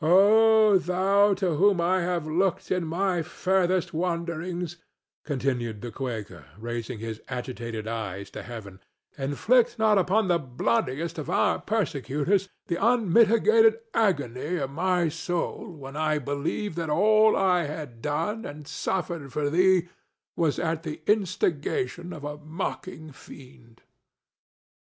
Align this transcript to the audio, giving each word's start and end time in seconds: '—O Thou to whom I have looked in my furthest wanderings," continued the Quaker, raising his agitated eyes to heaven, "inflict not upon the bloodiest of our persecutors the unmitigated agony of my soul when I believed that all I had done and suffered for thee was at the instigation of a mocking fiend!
'—O 0.03 0.79
Thou 0.79 1.35
to 1.35 1.53
whom 1.57 1.79
I 1.79 2.01
have 2.01 2.25
looked 2.25 2.71
in 2.71 2.87
my 2.87 3.21
furthest 3.21 3.93
wanderings," 3.93 4.77
continued 5.23 5.81
the 5.83 5.91
Quaker, 5.91 6.45
raising 6.57 6.97
his 6.97 7.21
agitated 7.29 7.87
eyes 7.87 8.31
to 8.31 8.41
heaven, 8.41 8.79
"inflict 9.15 9.77
not 9.77 9.99
upon 9.99 10.27
the 10.27 10.39
bloodiest 10.39 11.19
of 11.19 11.29
our 11.29 11.59
persecutors 11.61 12.49
the 12.65 12.83
unmitigated 12.83 13.77
agony 13.93 14.55
of 14.55 14.71
my 14.71 15.07
soul 15.07 15.71
when 15.71 15.95
I 15.95 16.17
believed 16.17 16.77
that 16.77 16.89
all 16.89 17.35
I 17.37 17.65
had 17.65 18.01
done 18.01 18.43
and 18.43 18.67
suffered 18.67 19.31
for 19.31 19.51
thee 19.51 19.87
was 20.35 20.57
at 20.57 20.81
the 20.81 21.03
instigation 21.05 22.11
of 22.11 22.23
a 22.23 22.39
mocking 22.39 23.11
fiend! 23.11 23.83